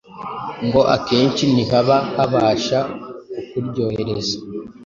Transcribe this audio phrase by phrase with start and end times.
[0.65, 2.79] ngo akenshi ntihaba habasha
[3.49, 4.37] kukuryohereza